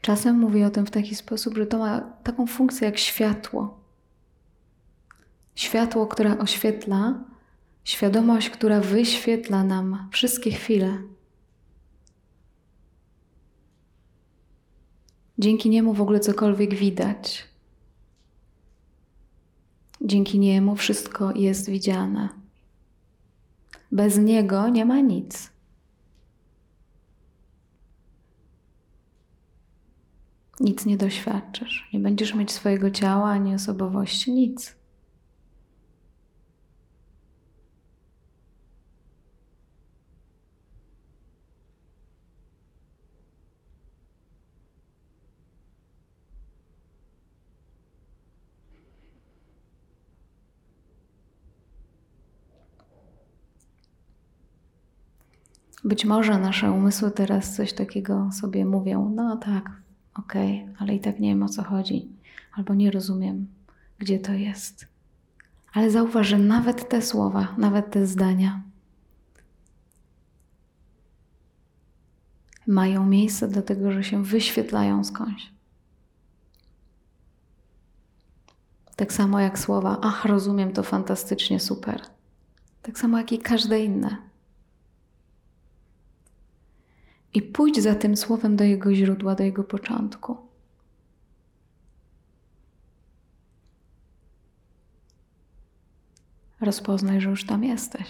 Czasem 0.02 0.40
mówię 0.40 0.68
o 0.68 0.70
tym 0.70 0.86
w 0.86 0.92
taki 0.92 1.16
sposób, 1.16 1.58
że 1.58 1.66
to 1.66 1.78
ma 1.78 2.02
taką 2.02 2.48
funkcję 2.48 2.86
jak 2.86 2.98
światło. 2.98 3.80
Światło, 5.56 6.08
które 6.08 6.38
oświetla, 6.38 7.24
świadomość, 7.84 8.50
która 8.50 8.82
wyświetla 8.82 9.64
nam 9.64 10.08
wszystkie 10.12 10.52
chwile. 10.52 10.98
Dzięki 15.38 15.70
niemu 15.70 15.94
w 15.94 16.02
ogóle 16.02 16.20
cokolwiek 16.20 16.76
widać. 16.76 17.46
Dzięki 20.02 20.40
niemu 20.40 20.76
wszystko 20.76 21.32
jest 21.36 21.70
widziane. 21.70 22.30
Bez 23.92 24.18
niego 24.18 24.70
nie 24.70 24.86
ma 24.86 25.00
nic. 25.00 25.50
Nic 30.60 30.86
nie 30.86 30.98
doświadczysz. 30.98 31.90
Nie 31.94 32.00
będziesz 32.00 32.36
mieć 32.36 32.52
swojego 32.52 32.92
ciała 32.92 33.30
ani 33.30 33.56
osobowości, 33.56 34.32
nic. 34.32 34.80
Być 55.84 56.06
może 56.06 56.40
nasze 56.40 56.72
umysły 56.72 57.12
teraz 57.12 57.56
coś 57.56 57.74
takiego 57.74 58.30
sobie 58.32 58.66
mówią, 58.66 59.12
no 59.16 59.38
tak, 59.38 59.82
okej, 60.16 60.64
okay, 60.64 60.76
ale 60.80 60.96
i 60.96 61.00
tak 61.00 61.20
nie 61.20 61.30
wiem 61.30 61.44
o 61.44 61.50
co 61.50 61.64
chodzi, 61.64 62.10
albo 62.56 62.76
nie 62.76 62.92
rozumiem, 62.92 63.48
gdzie 64.00 64.20
to 64.20 64.34
jest. 64.34 64.88
Ale 65.74 65.92
zauważ, 65.92 66.28
że 66.28 66.38
nawet 66.38 66.90
te 66.90 67.02
słowa, 67.02 67.56
nawet 67.58 67.92
te 67.92 68.08
zdania 68.08 68.62
mają 72.68 73.06
miejsce 73.06 73.48
dlatego, 73.48 73.92
że 73.92 74.04
się 74.04 74.24
wyświetlają 74.24 75.04
skądś. 75.04 75.52
Tak 78.96 79.14
samo 79.14 79.40
jak 79.40 79.60
słowa, 79.60 79.98
ach, 80.02 80.26
rozumiem 80.26 80.74
to 80.74 80.84
fantastycznie, 80.84 81.60
super. 81.60 82.02
Tak 82.82 83.00
samo 83.00 83.18
jak 83.18 83.32
i 83.32 83.40
każde 83.40 83.80
inne. 83.80 84.29
I 87.34 87.42
pójdź 87.42 87.82
za 87.82 87.96
tym 87.96 88.18
słowem 88.18 88.56
do 88.56 88.64
jego 88.64 88.96
źródła, 88.96 89.36
do 89.36 89.44
jego 89.44 89.64
początku. 89.64 90.38
Rozpoznaj, 96.62 97.22
że 97.22 97.30
już 97.30 97.46
tam 97.46 97.64
jesteś. 97.64 98.08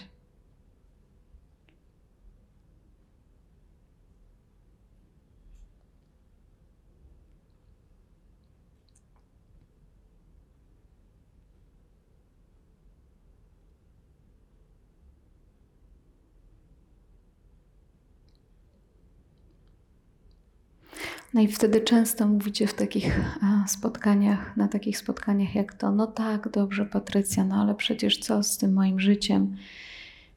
No 21.34 21.42
i 21.42 21.48
wtedy 21.48 21.82
często 21.82 22.28
mówicie 22.28 22.68
w 22.68 22.74
takich 22.74 23.20
e, 23.20 23.64
spotkaniach, 23.68 24.58
na 24.58 24.68
takich 24.68 24.98
spotkaniach 24.98 25.56
jak 25.56 25.74
to, 25.74 25.92
no 25.92 26.08
tak, 26.08 26.52
dobrze, 26.52 26.86
Patrycja, 26.86 27.46
no 27.46 27.56
ale 27.56 27.76
przecież 27.76 28.18
co 28.18 28.44
z 28.44 28.58
tym 28.58 28.74
moim 28.74 29.00
życiem, 29.00 29.56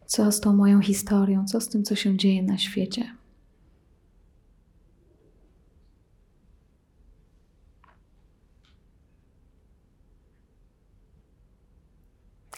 co 0.06 0.32
z 0.32 0.40
tą 0.40 0.52
moją 0.52 0.80
historią, 0.80 1.44
co 1.44 1.60
z 1.60 1.68
tym, 1.68 1.84
co 1.84 1.94
się 1.94 2.16
dzieje 2.16 2.42
na 2.42 2.58
świecie. 2.58 3.14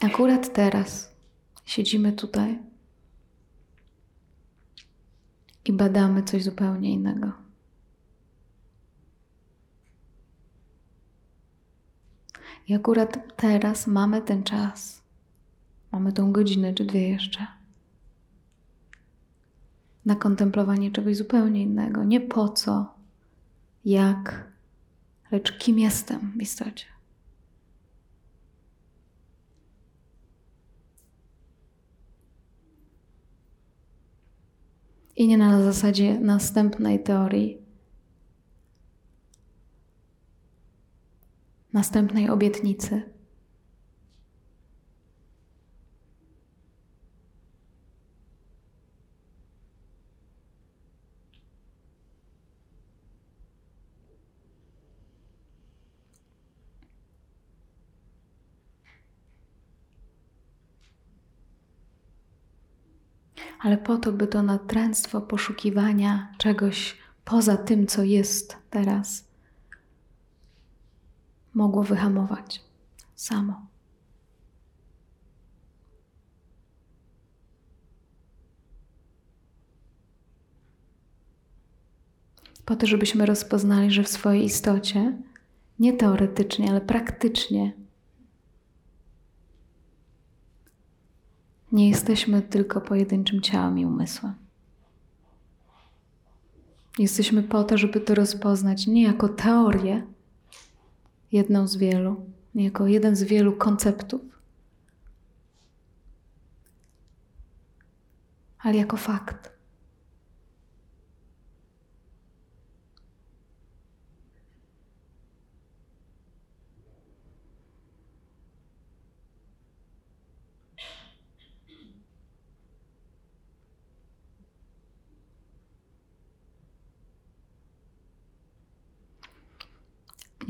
Akurat 0.03 0.53
teraz 0.53 1.17
siedzimy 1.65 2.13
tutaj 2.13 2.59
i 5.65 5.73
badamy 5.73 6.23
coś 6.23 6.45
zupełnie 6.45 6.93
innego. 6.93 7.44
I 12.69 12.75
akurat 12.75 13.37
teraz 13.37 13.87
mamy 13.87 14.23
ten 14.23 14.43
czas. 14.43 15.03
Mamy 15.93 16.13
tą 16.13 16.33
godzinę 16.33 16.75
czy 16.75 16.85
dwie 16.85 17.09
jeszcze. 17.09 17.47
Na 20.05 20.15
kontemplowanie 20.15 20.91
czegoś 20.91 21.17
zupełnie 21.17 21.63
innego. 21.63 22.05
Nie 22.05 22.21
po 22.21 22.49
co, 22.49 22.95
jak, 23.85 24.49
lecz 25.31 25.59
kim 25.59 25.79
jestem 25.79 26.33
w 26.39 26.43
istocie. 26.43 26.87
I 35.17 35.29
nie 35.29 35.39
na 35.39 35.63
zasadzie 35.63 36.21
następnej 36.21 37.03
teorii, 37.03 37.64
następnej 41.75 42.31
obietnicy. 42.31 43.15
ale 63.65 63.79
po 63.79 63.97
to, 63.97 64.13
by 64.13 64.27
to 64.27 64.43
natręctwo 64.43 65.21
poszukiwania 65.21 66.33
czegoś 66.39 66.97
poza 67.25 67.57
tym, 67.57 67.87
co 67.87 68.03
jest 68.03 68.57
teraz, 68.71 69.25
mogło 71.55 71.83
wyhamować 71.83 72.65
samo. 73.15 73.67
Po 82.65 82.77
to, 82.77 82.87
żebyśmy 82.87 83.27
rozpoznali, 83.27 83.91
że 83.91 84.03
w 84.03 84.09
swojej 84.09 84.45
istocie, 84.45 85.19
nie 85.79 85.93
teoretycznie, 85.93 86.71
ale 86.71 86.81
praktycznie, 86.81 87.73
nie 91.73 91.89
jesteśmy 91.89 92.43
tylko 92.43 92.81
pojedynczym 92.81 93.41
ciałem 93.41 93.79
i 93.79 93.87
umysłem. 93.87 94.35
Jesteśmy 96.99 97.43
po 97.43 97.65
to, 97.65 97.79
żeby 97.79 98.01
to 98.01 98.15
rozpoznać 98.15 98.87
nie 98.87 99.03
jako 99.03 99.29
teorię, 99.29 100.07
jedną 101.35 101.67
z 101.67 101.77
wielu, 101.77 102.31
jako 102.55 102.87
jeden 102.87 103.17
z 103.17 103.23
wielu 103.23 103.53
konceptów, 103.53 104.21
ale 108.59 108.77
jako 108.77 108.97
fakt. 108.97 109.54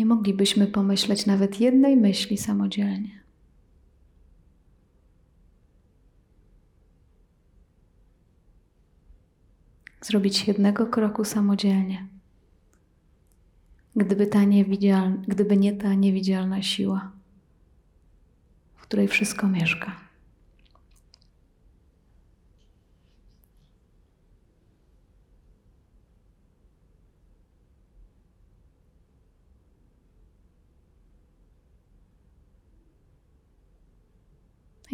Nie 0.04 0.08
moglibyśmy 0.08 0.66
pomyśleć 0.66 1.26
nawet 1.26 1.60
jednej 1.60 1.96
myśli 1.96 2.38
samodzielnie. 2.38 3.20
Zrobić 10.00 10.48
jednego 10.48 10.86
kroku 10.86 11.24
samodzielnie. 11.24 12.06
Gdyby, 13.96 14.26
ta 14.26 14.44
gdyby 15.28 15.56
nie 15.56 15.72
ta 15.72 15.94
niewidzialna 15.94 16.62
siła, 16.62 17.10
w 18.76 18.82
której 18.82 19.08
wszystko 19.08 19.48
mieszka. 19.48 19.96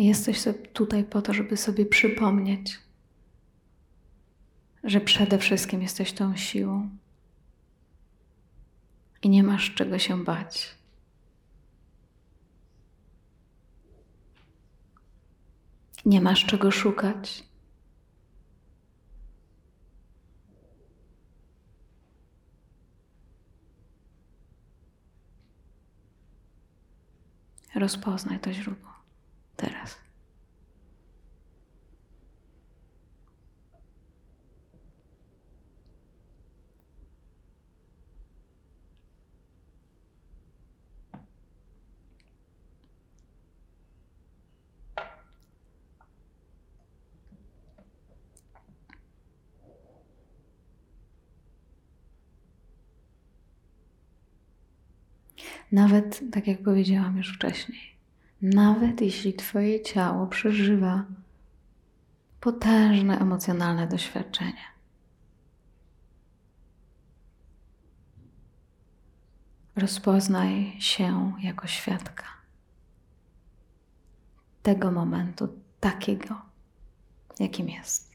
Jesteś 0.00 0.44
tutaj 0.72 1.04
po 1.04 1.22
to, 1.22 1.34
żeby 1.34 1.56
sobie 1.56 1.86
przypomnieć, 1.86 2.78
że 4.84 5.00
przede 5.00 5.38
wszystkim 5.38 5.82
jesteś 5.82 6.12
tą 6.12 6.36
siłą 6.36 6.90
i 9.22 9.28
nie 9.28 9.42
masz 9.42 9.74
czego 9.74 9.98
się 9.98 10.24
bać. 10.24 10.74
Nie 16.04 16.20
masz 16.20 16.46
czego 16.46 16.70
szukać. 16.70 17.44
Rozpoznaj 27.74 28.40
to 28.40 28.52
źródło 28.52 28.89
teraz. 29.60 30.00
Nawet, 55.72 56.20
tak 56.32 56.46
jak 56.46 56.62
powiedziałam 56.62 57.16
już 57.16 57.34
wcześniej, 57.34 57.80
nawet 58.42 59.00
jeśli 59.00 59.34
Twoje 59.34 59.82
ciało 59.82 60.26
przeżywa 60.26 61.04
potężne 62.40 63.18
emocjonalne 63.18 63.86
doświadczenie. 63.86 64.70
Rozpoznaj 69.76 70.76
się 70.80 71.32
jako 71.42 71.66
świadka 71.66 72.24
tego 74.62 74.90
momentu, 74.90 75.48
takiego, 75.80 76.42
jakim 77.38 77.68
jest. 77.68 78.10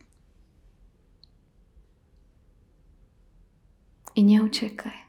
I 4.16 4.24
nie 4.24 4.44
uciekaj. 4.44 5.06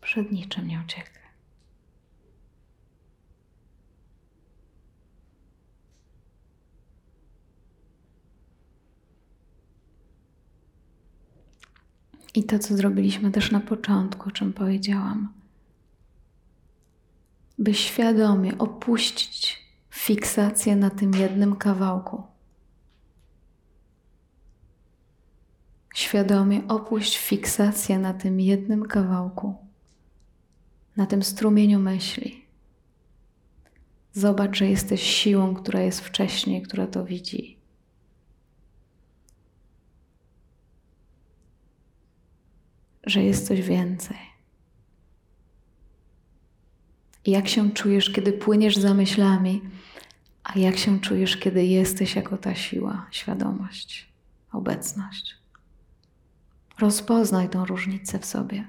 Przed 0.00 0.32
niczym 0.32 0.68
nie 0.68 0.80
uciekaj. 0.84 1.21
I 12.34 12.44
to, 12.44 12.58
co 12.58 12.76
zrobiliśmy 12.76 13.30
też 13.30 13.50
na 13.50 13.60
początku, 13.60 14.28
o 14.28 14.32
czym 14.32 14.52
powiedziałam, 14.52 15.32
by 17.58 17.74
świadomie 17.74 18.58
opuścić 18.58 19.62
fiksację 19.90 20.76
na 20.76 20.90
tym 20.90 21.14
jednym 21.14 21.56
kawałku. 21.56 22.22
Świadomie 25.94 26.68
opuść 26.68 27.18
fiksację 27.18 27.98
na 27.98 28.14
tym 28.14 28.40
jednym 28.40 28.86
kawałku, 28.86 29.54
na 30.96 31.06
tym 31.06 31.22
strumieniu 31.22 31.78
myśli. 31.78 32.44
Zobacz, 34.12 34.56
że 34.56 34.66
jesteś 34.66 35.02
siłą, 35.02 35.54
która 35.54 35.80
jest 35.80 36.00
wcześniej, 36.00 36.62
która 36.62 36.86
to 36.86 37.04
widzi. 37.04 37.61
Że 43.06 43.22
jest 43.22 43.46
coś 43.46 43.60
więcej. 43.60 44.16
Jak 47.26 47.48
się 47.48 47.70
czujesz, 47.70 48.10
kiedy 48.10 48.32
płyniesz 48.32 48.76
za 48.76 48.94
myślami, 48.94 49.62
a 50.44 50.58
jak 50.58 50.78
się 50.78 51.00
czujesz, 51.00 51.36
kiedy 51.36 51.64
jesteś 51.64 52.16
jako 52.16 52.38
ta 52.38 52.54
siła, 52.54 53.06
świadomość, 53.10 54.08
obecność. 54.52 55.36
Rozpoznaj 56.78 57.48
tą 57.48 57.64
różnicę 57.64 58.18
w 58.18 58.24
sobie. 58.24 58.68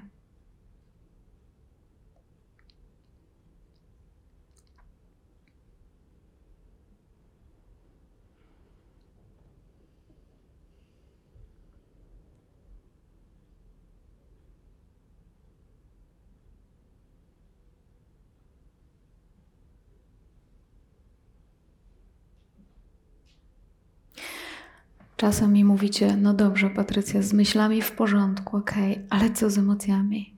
Czasem 25.24 25.52
mi 25.52 25.64
mówicie, 25.64 26.16
no 26.16 26.34
dobrze, 26.34 26.70
Patrycja, 26.70 27.22
z 27.22 27.32
myślami 27.32 27.82
w 27.82 27.92
porządku, 27.92 28.56
okej, 28.56 28.92
okay, 28.92 29.06
ale 29.10 29.30
co 29.30 29.50
z 29.50 29.58
emocjami? 29.58 30.34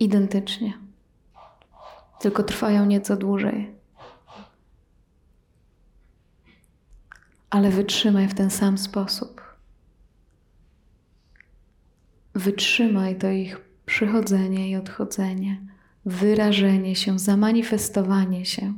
Identycznie. 0.00 0.78
Tylko 2.20 2.42
trwają 2.42 2.86
nieco 2.86 3.16
dłużej. 3.16 3.70
Ale 7.50 7.70
wytrzymaj 7.70 8.28
w 8.28 8.34
ten 8.34 8.50
sam 8.50 8.78
sposób. 8.78 9.42
Wytrzymaj 12.34 13.18
to 13.18 13.30
ich 13.30 13.60
przychodzenie 13.86 14.70
i 14.70 14.76
odchodzenie, 14.76 15.60
wyrażenie 16.04 16.96
się, 16.96 17.18
zamanifestowanie 17.18 18.44
się 18.44 18.74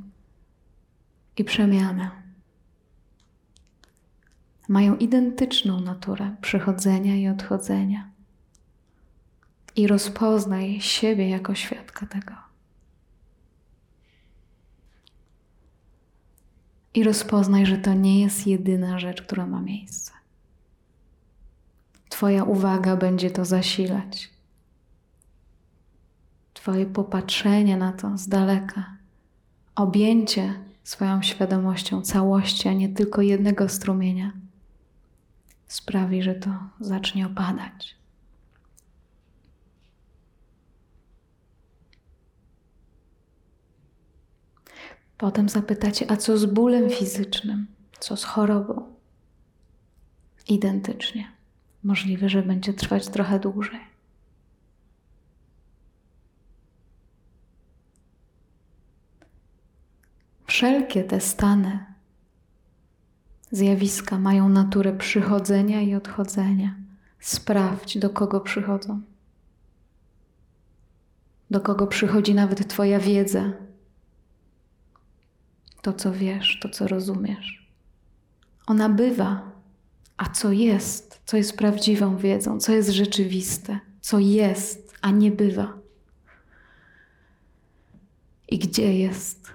i 1.36 1.44
przemianę 1.44 2.21
mają 4.68 4.96
identyczną 4.96 5.80
naturę 5.80 6.36
przychodzenia 6.40 7.16
i 7.16 7.28
odchodzenia. 7.28 8.10
I 9.76 9.86
rozpoznaj 9.86 10.80
siebie 10.80 11.28
jako 11.28 11.54
świadka 11.54 12.06
tego. 12.06 12.34
I 16.94 17.04
rozpoznaj, 17.04 17.66
że 17.66 17.78
to 17.78 17.94
nie 17.94 18.20
jest 18.20 18.46
jedyna 18.46 18.98
rzecz, 18.98 19.22
która 19.22 19.46
ma 19.46 19.60
miejsce. 19.60 20.12
Twoja 22.08 22.44
uwaga 22.44 22.96
będzie 22.96 23.30
to 23.30 23.44
zasilać. 23.44 24.30
Twoje 26.54 26.86
popatrzenie 26.86 27.76
na 27.76 27.92
to 27.92 28.18
z 28.18 28.28
daleka, 28.28 28.96
objęcie 29.74 30.54
swoją 30.84 31.22
świadomością 31.22 32.02
całości, 32.02 32.68
a 32.68 32.72
nie 32.72 32.88
tylko 32.88 33.22
jednego 33.22 33.68
strumienia 33.68 34.41
sprawi, 35.72 36.22
że 36.22 36.34
to 36.34 36.50
zacznie 36.80 37.26
opadać. 37.26 37.96
Potem 45.18 45.48
zapytacie, 45.48 46.10
a 46.10 46.16
co 46.16 46.38
z 46.38 46.44
bólem 46.44 46.90
fizycznym? 46.90 47.66
Co 47.98 48.16
z 48.16 48.24
chorobą? 48.24 48.94
Identycznie. 50.48 51.32
Możliwe, 51.84 52.28
że 52.28 52.42
będzie 52.42 52.72
trwać 52.72 53.08
trochę 53.08 53.40
dłużej. 53.40 53.80
Wszelkie 60.46 61.04
te 61.04 61.20
stany 61.20 61.91
Zjawiska 63.52 64.18
mają 64.18 64.48
naturę 64.48 64.92
przychodzenia 64.92 65.80
i 65.80 65.94
odchodzenia, 65.94 66.74
Sprawdź, 67.20 67.98
do 67.98 68.10
kogo 68.10 68.40
przychodzą. 68.40 69.00
Do 71.50 71.60
kogo 71.60 71.86
przychodzi 71.86 72.34
nawet 72.34 72.68
Twoja 72.68 72.98
wiedza. 72.98 73.52
To, 75.82 75.92
co 75.92 76.12
wiesz, 76.12 76.58
to, 76.62 76.68
co 76.68 76.88
rozumiesz. 76.88 77.68
Ona 78.66 78.88
bywa, 78.88 79.50
a 80.16 80.28
co 80.30 80.52
jest, 80.52 81.20
co 81.26 81.36
jest 81.36 81.56
prawdziwą 81.56 82.16
wiedzą, 82.16 82.60
co 82.60 82.72
jest 82.72 82.88
rzeczywiste, 82.88 83.80
co 84.00 84.18
jest, 84.18 84.92
a 85.00 85.10
nie 85.10 85.30
bywa. 85.30 85.78
I 88.48 88.58
gdzie 88.58 88.98
jest? 88.98 89.52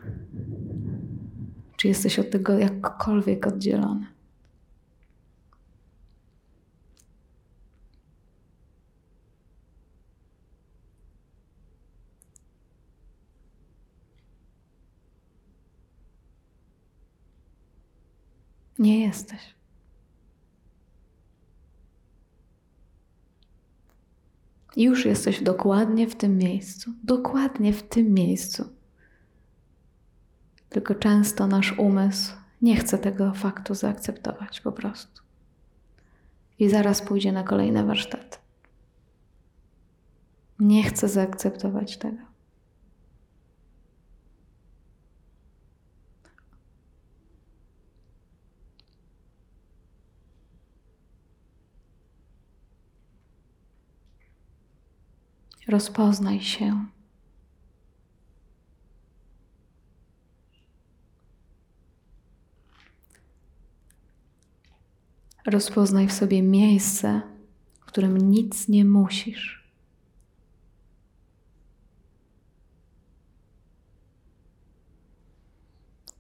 Czy 1.78 1.88
jesteś 1.88 2.20
od 2.20 2.32
tego 2.32 2.60
jakkolwiek 2.60 3.48
oddzielony? 3.48 4.08
Nie 18.80 19.00
jesteś. 19.06 19.40
Już 24.76 25.06
jesteś 25.06 25.44
dokładnie 25.44 26.08
w 26.08 26.16
tym 26.16 26.38
miejscu, 26.38 26.92
dokładnie 27.04 27.74
w 27.74 27.84
tym 27.84 28.14
miejscu. 28.14 28.77
Tylko 30.70 30.96
często 30.96 31.48
nasz 31.48 31.74
umysł 31.78 32.34
nie 32.62 32.76
chce 32.76 32.98
tego 32.98 33.34
faktu 33.34 33.76
zaakceptować 33.76 34.62
po 34.62 34.72
prostu. 34.72 35.22
I 36.60 36.70
zaraz 36.70 37.02
pójdzie 37.02 37.32
na 37.32 37.44
kolejne 37.44 37.84
warsztaty. 37.84 38.38
Nie 40.60 40.84
chce 40.84 41.10
zaakceptować 41.10 41.98
tego. 41.98 42.28
Rozpoznaj 55.68 56.42
się. 56.42 56.86
Rozpoznaj 65.48 66.08
w 66.08 66.14
sobie 66.14 66.42
miejsce, 66.42 67.22
w 67.80 67.86
którym 67.86 68.18
nic 68.18 68.68
nie 68.68 68.86
musisz. 68.86 69.68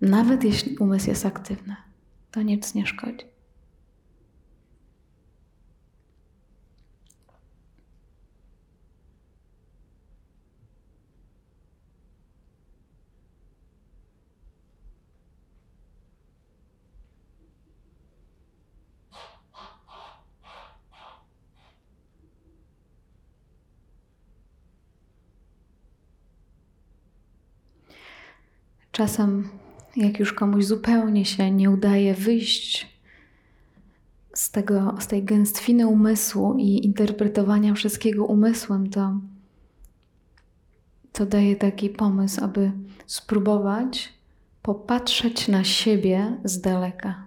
Nawet 0.01 0.43
jeśli 0.43 0.77
umysł 0.77 1.09
jest 1.09 1.25
aktywny, 1.25 1.75
to 2.31 2.41
nic 2.41 2.73
nie 2.73 2.85
szkodzi. 2.85 3.36
Czasem, 28.97 29.49
jak 29.95 30.19
już 30.19 30.33
komuś 30.33 30.65
zupełnie 30.65 31.25
się 31.25 31.51
nie 31.51 31.69
udaje 31.69 32.13
wyjść 32.13 32.97
z, 34.33 34.51
tego, 34.51 34.95
z 34.99 35.07
tej 35.07 35.23
gęstwiny 35.23 35.87
umysłu 35.87 36.55
i 36.57 36.85
interpretowania 36.85 37.73
wszystkiego 37.73 38.25
umysłem, 38.25 38.89
to, 38.89 39.19
to 41.13 41.25
daje 41.25 41.55
taki 41.55 41.89
pomysł, 41.89 42.43
aby 42.43 42.71
spróbować 43.05 44.13
popatrzeć 44.61 45.47
na 45.47 45.63
siebie 45.63 46.37
z 46.43 46.61
daleka. 46.61 47.25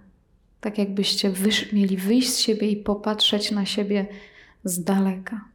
Tak 0.61 0.77
jakbyście 0.77 1.31
wysz, 1.31 1.73
mieli 1.73 1.97
wyjść 1.97 2.29
z 2.29 2.39
siebie 2.39 2.71
i 2.71 2.77
popatrzeć 2.77 3.51
na 3.51 3.65
siebie 3.65 4.07
z 4.63 4.83
daleka. 4.83 5.45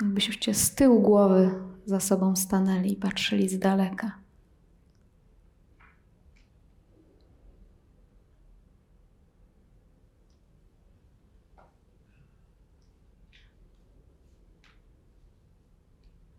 Jakbyście 0.00 0.54
z 0.54 0.74
tyłu 0.74 1.00
głowy 1.00 1.75
za 1.86 2.00
sobą 2.00 2.36
stanęli 2.36 2.92
i 2.92 2.96
patrzyli 2.96 3.48
z 3.48 3.58
daleka. 3.58 4.18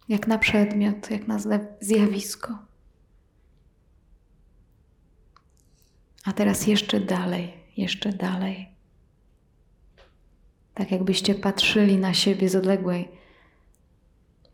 Jak 0.09 0.27
na 0.27 0.37
przedmiot, 0.37 1.11
jak 1.11 1.27
na 1.27 1.39
zjawisko. 1.81 2.57
A 6.25 6.33
teraz 6.33 6.67
jeszcze 6.67 6.99
dalej, 6.99 7.53
jeszcze 7.77 8.13
dalej. 8.13 8.69
Tak 10.73 10.91
jakbyście 10.91 11.35
patrzyli 11.35 11.97
na 11.97 12.13
siebie 12.13 12.49
z 12.49 12.55
odległej 12.55 13.16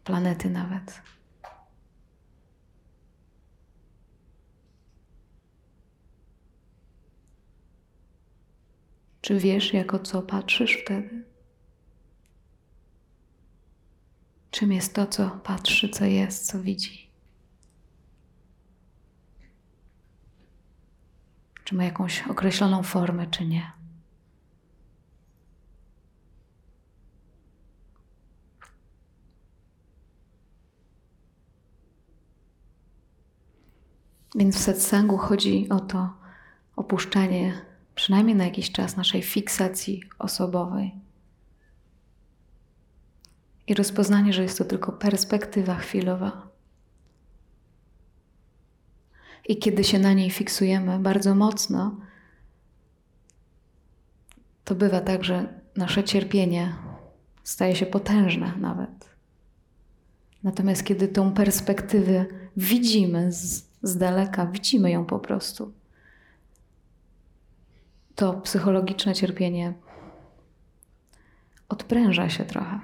planety 0.03 0.49
nawet. 0.49 1.01
Czy 9.21 9.39
wiesz, 9.39 9.73
jako 9.73 9.99
co 9.99 10.21
patrzysz 10.21 10.77
wtedy? 10.83 11.23
Czym 14.51 14.71
jest 14.71 14.95
to, 14.95 15.07
co 15.07 15.29
patrzy, 15.29 15.89
co 15.89 16.05
jest, 16.05 16.45
co 16.47 16.59
widzi? 16.61 17.09
Czy 21.63 21.75
ma 21.75 21.83
jakąś 21.83 22.27
określoną 22.27 22.83
formę, 22.83 23.27
czy 23.27 23.45
nie? 23.45 23.82
Więc 34.35 34.55
w 34.55 34.59
setsangu 34.59 35.17
chodzi 35.17 35.69
o 35.69 35.79
to 35.79 36.13
opuszczenie, 36.75 37.53
przynajmniej 37.95 38.35
na 38.35 38.45
jakiś 38.45 38.71
czas, 38.71 38.97
naszej 38.97 39.21
fiksacji 39.21 40.03
osobowej 40.19 40.95
i 43.67 43.73
rozpoznanie, 43.73 44.33
że 44.33 44.43
jest 44.43 44.57
to 44.57 44.65
tylko 44.65 44.91
perspektywa 44.91 45.75
chwilowa. 45.75 46.47
I 49.47 49.57
kiedy 49.57 49.83
się 49.83 49.99
na 49.99 50.13
niej 50.13 50.29
fiksujemy 50.29 50.99
bardzo 50.99 51.35
mocno, 51.35 51.97
to 54.63 54.75
bywa 54.75 55.01
tak, 55.01 55.23
że 55.23 55.61
nasze 55.75 56.03
cierpienie 56.03 56.75
staje 57.43 57.75
się 57.75 57.85
potężne 57.85 58.53
nawet. 58.57 59.09
Natomiast 60.43 60.83
kiedy 60.83 61.07
tą 61.07 61.33
perspektywę 61.33 62.25
widzimy 62.57 63.31
z, 63.31 63.72
z 63.83 63.97
daleka, 63.97 64.45
widzimy 64.45 64.91
ją 64.91 65.05
po 65.05 65.19
prostu, 65.19 65.73
to 68.15 68.33
psychologiczne 68.33 69.13
cierpienie 69.13 69.73
odpręża 71.69 72.29
się 72.29 72.45
trochę. 72.45 72.79